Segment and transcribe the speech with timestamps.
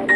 [0.00, 0.06] っ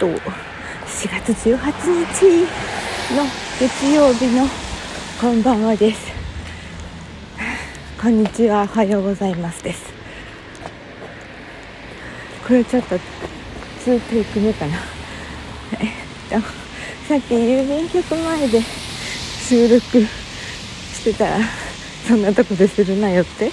[0.00, 0.18] と4
[1.10, 1.60] 月18
[2.06, 2.24] 日
[3.14, 3.26] の
[3.60, 4.46] 月曜日の
[5.20, 6.10] こんばんはです。
[8.00, 9.92] こんにちはおはようございますです。
[12.46, 12.96] これちょっと
[13.84, 14.78] 2テイク目かな。
[15.80, 16.48] えっと
[17.06, 20.27] さっき郵便局前で収録
[20.98, 21.38] してたら
[22.06, 23.50] そんなとこでするなよって。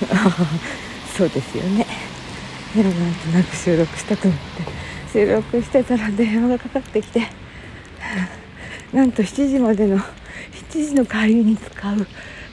[1.16, 1.86] そうですよね。
[2.74, 4.80] でもなんとなく収録したと思って。
[5.12, 7.26] 収録してたら電話がかかってきて。
[8.92, 10.04] なんと7時までの7
[10.70, 12.06] 時の会議に使う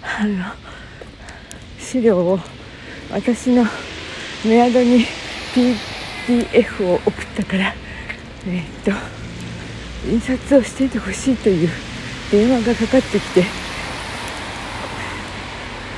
[0.04, 0.46] あの
[1.80, 2.40] 資料を
[3.12, 3.66] 私の
[4.46, 5.06] メアドに
[6.28, 7.74] PDF を送ったから
[8.46, 8.92] えー、っと
[10.08, 11.70] 印刷をしていてほしいという
[12.32, 13.67] 電話がかかってきて。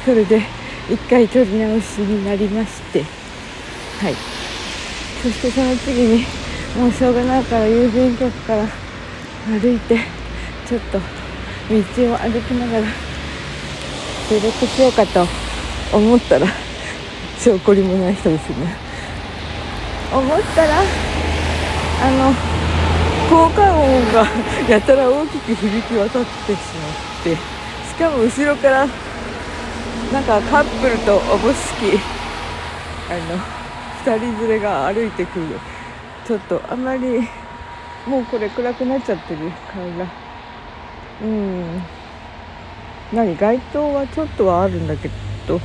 [0.05, 0.41] それで
[0.89, 3.03] 一回取り直しになりまして。
[4.01, 4.15] はい。
[5.21, 6.25] そしてその次に
[6.77, 8.65] もうしょうがないから郵便局から
[9.47, 9.97] 歩いて
[10.67, 12.87] ちょっと道を歩きながら
[14.29, 15.27] 収録しようかと
[15.91, 16.47] 思ったら
[17.37, 18.75] 証拠りもない人ですね。
[20.13, 20.81] 思ったら
[22.01, 22.33] あの
[23.29, 24.25] 効果音が
[24.69, 26.89] やたら大きく響き渡ってしま
[27.19, 27.39] ってし
[27.99, 28.87] かも後ろから
[30.11, 31.99] なんかカップルとおぼしき
[33.11, 33.37] あの
[34.05, 35.59] 2人連れが歩いてくる。
[36.25, 37.21] ちょっとあまり
[38.07, 40.07] もうこれ暗くなっちゃってるから。
[41.21, 41.81] うん。
[43.13, 45.09] 何街灯はちょっとはあるんだけ
[45.47, 45.61] ど、うん。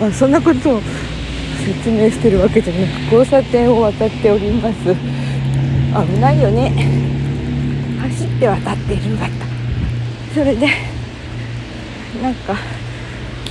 [0.00, 0.80] まあ、そんなことを
[1.64, 4.76] 説明してるわけじゃなく交差点を渡っております。
[4.84, 6.70] 危ないよね。
[8.00, 9.46] 走って渡っているんだった。
[10.34, 10.68] それで
[12.22, 12.54] なんか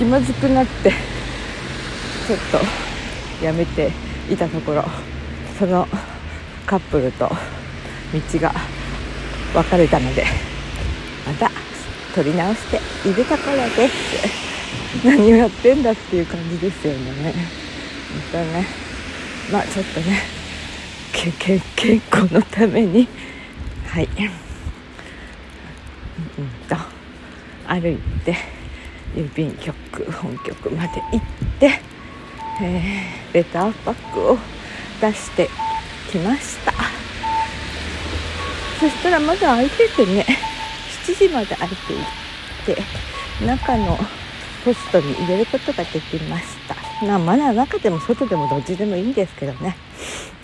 [0.00, 2.38] 気まずくなってちょっ
[3.38, 3.90] とやめて
[4.30, 4.82] いたところ
[5.58, 5.86] その
[6.64, 7.34] カップルと道
[8.40, 8.54] が
[9.54, 10.24] 別れたので
[11.26, 11.50] また
[12.14, 12.80] 撮り直して
[13.10, 15.04] いるところです。
[15.04, 17.34] 何をやってんだっていう感じですよね。
[18.32, 18.66] 本当ね
[19.52, 20.22] まあちょっとね
[21.12, 23.06] けけ健康のために
[23.86, 24.08] はい。
[26.38, 26.76] うんと
[27.68, 28.59] 歩いて
[29.14, 31.20] 郵便局本局まで行っ
[31.58, 31.80] て、
[32.62, 34.38] えー、レターパックを
[35.00, 35.48] 出して
[36.10, 36.72] きました。
[38.80, 40.24] そしたらまだ開いててね
[41.06, 42.82] 7時まで開いていて
[43.44, 43.98] 中の
[44.64, 46.76] ポストに入れることができました。
[47.04, 49.76] まあまだ中でも外でもどっちでもいいんですけどね。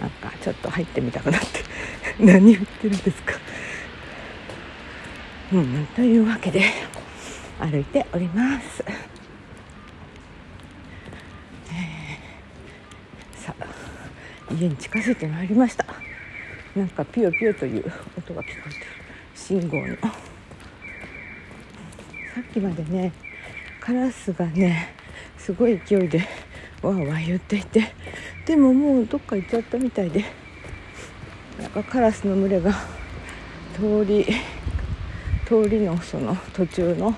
[0.01, 1.65] なんかちょっと入ってみたくなって。
[2.19, 3.35] 何言ってるんですか。
[5.53, 6.63] うんというわけで
[7.59, 13.65] 歩いております、えー、さあ
[14.53, 15.87] 家に近づいてまいりました。
[16.77, 18.87] なんかピヨピヨという音が聞こえてる。
[19.35, 19.97] 信号の。
[19.97, 20.13] さ
[22.41, 23.13] っきまでね
[23.81, 24.93] カラスがね
[25.39, 26.19] すごい勢いで
[26.83, 27.95] わーわー言っていて
[28.45, 30.27] でももうどっか行っちゃったみたいで
[31.59, 32.75] なんかカラスの群れが
[33.75, 34.27] 通り
[35.47, 37.15] 通りのその途中の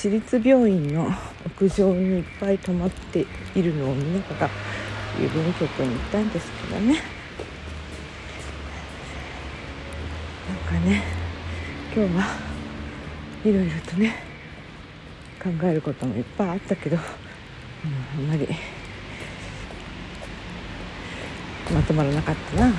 [0.00, 1.12] 私立病院の
[1.44, 4.50] 屋上にいっぱい止まっているのを見ながら
[5.18, 7.02] 郵便局に行ったんですけどね。
[10.48, 11.02] なんかね
[11.94, 12.24] 今日は
[13.44, 14.24] いろいろとね
[15.38, 17.00] 考えることもいっぱいあったけど、う
[18.22, 18.48] ん、あんまり
[21.74, 22.68] まとまらなかったな。
[22.68, 22.72] うん。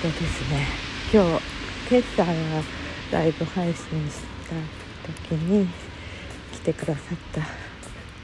[0.00, 0.66] そうですね。
[1.12, 1.57] 今日
[1.90, 2.22] 今朝
[3.10, 3.74] ライブ配信
[4.10, 5.66] した時に
[6.52, 7.40] 来てくださった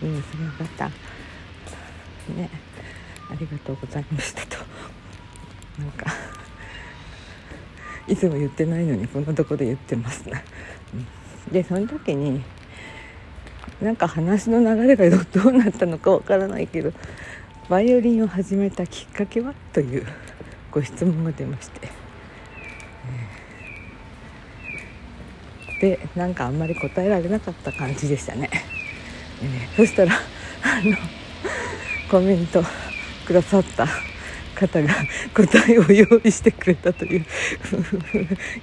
[0.02, 0.90] 皆様方
[2.34, 2.50] ね
[3.30, 4.62] ありがとうございましたと。
[5.78, 6.06] なんか
[8.06, 10.28] いつも言ってないのにこんなとこで言ってます。
[10.28, 10.44] ね、
[11.46, 12.42] うん、でその時に
[13.80, 16.92] なんか話の流れがどうなったのかわからないけど
[17.70, 20.06] バイオリンを始めたきっかけはという
[20.70, 22.03] ご質問が出まして、
[25.80, 28.50] でなんかあんまり答えられなかった感じでしたね、
[29.42, 30.96] えー、そしたらあの
[32.10, 32.62] コメント
[33.26, 33.86] くださった
[34.54, 34.88] 方が
[35.34, 37.26] 答えを用意してくれたという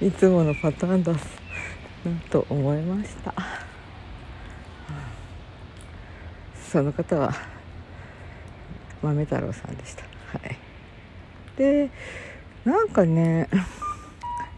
[0.00, 1.18] いつものパターンだな
[2.30, 3.34] と思いました。
[6.72, 7.34] その方は
[9.02, 10.04] 豆太郎さんでした。
[10.38, 10.56] はい。
[11.56, 11.90] で
[12.64, 13.46] なんかね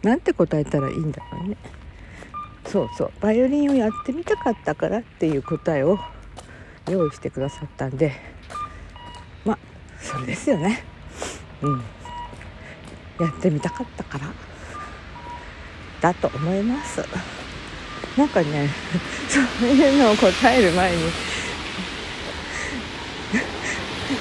[0.03, 1.57] なんて答えたらいいんだろうね。
[2.67, 3.13] そうそう。
[3.21, 5.99] バイオリンをやってみたかったからっていう答えを
[6.89, 8.13] 用意してくださったんで。
[9.45, 9.59] まあ
[10.01, 10.85] それですよね。
[11.63, 11.83] うん。
[13.21, 14.27] やってみたかったから。
[16.01, 17.03] だと思います。
[18.17, 18.69] なんかね
[19.29, 21.03] そういうのを答える前に。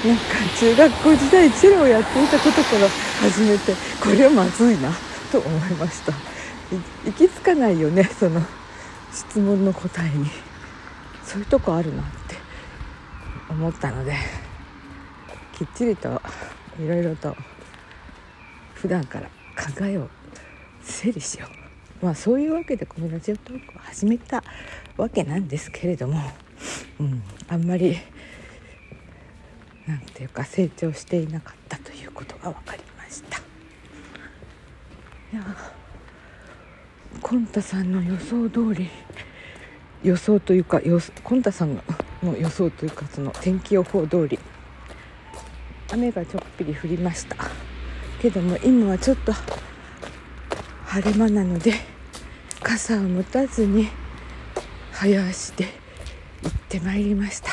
[0.05, 0.23] なんか
[0.59, 2.87] 中学校時代チェロをやっていたことから
[3.21, 4.91] 始めてこれはまずいな
[5.31, 6.32] と思いました。
[7.05, 8.41] 行き着かないよね その
[9.11, 10.53] 質問の答えに。
[11.23, 12.35] そういうとこあるなって
[13.49, 14.13] 思ったので
[15.57, 16.21] きっちりと
[16.79, 17.35] いろいろと
[18.73, 20.09] 普段から考えを
[20.81, 21.47] 整理しよ
[22.01, 22.05] う。
[22.05, 24.43] まあそういうわけでこのラジオトークを始めた
[24.97, 26.21] わけなんですけれども、
[26.99, 27.97] うん、あんまり
[29.87, 33.37] なんていうか成長していなかったということが分かりました。
[33.37, 33.41] い
[35.35, 35.45] や
[37.23, 38.89] コンタさんの予想通り
[40.03, 41.81] 予想というかよコンタさん
[42.21, 44.37] の予想というかその天気予報通り
[45.91, 47.37] 雨がちょっぴり降りました。
[48.21, 49.31] けども今はちょっと
[50.85, 51.73] 晴れ間なので
[52.61, 53.87] 傘を持たずに
[54.91, 55.65] 早足で
[56.43, 57.51] 行ってまいりました。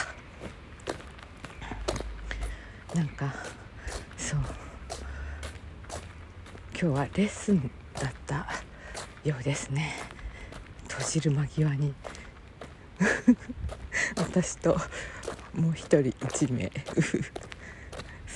[2.94, 3.32] なんか
[4.16, 4.40] そう。
[6.72, 8.59] 今日はレッスンだった。
[9.24, 9.92] ようですね。
[10.88, 11.94] 閉じる間際に。
[14.16, 14.78] 私と
[15.54, 16.72] もう一人1名。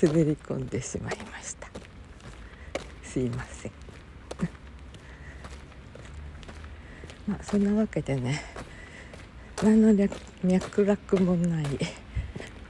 [0.02, 1.68] 滑り込んでしまいました。
[3.02, 3.72] すいません。
[7.28, 8.44] まあそんなわけでね
[9.62, 9.94] 何の
[10.42, 11.66] 脈絡もない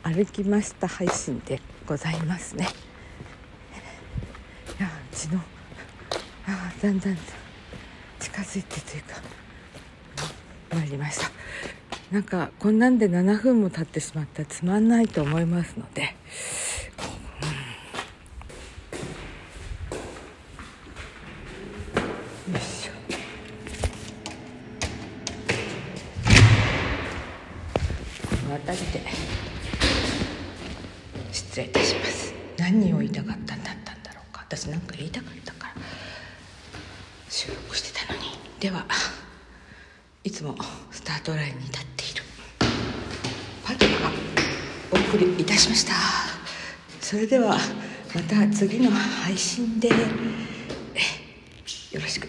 [0.04, 2.68] 歩きました配信でございますね。
[4.78, 5.40] いやうちの
[6.46, 7.16] あだんだん
[8.24, 9.20] 近づいてというか。
[10.70, 11.30] 参りました。
[12.10, 16.16] なんかこんなんで7分も経ってしまったらつまんないと思いますので。
[28.66, 29.02] 辺りで
[31.30, 32.32] 失礼いたします。
[32.56, 34.40] 何を言いたかったんだったんだろうか。
[34.48, 35.53] 私なんか言いたかった。
[37.36, 38.26] 収録してたのに。
[38.60, 38.86] では
[40.22, 40.54] いつも
[40.92, 42.22] スタートラインに立っている。
[43.64, 43.92] パトが
[44.92, 45.94] お送りいたしました。
[47.00, 47.58] それでは
[48.14, 49.88] また次の配信で。
[49.88, 49.94] よ
[51.94, 52.23] ろしく。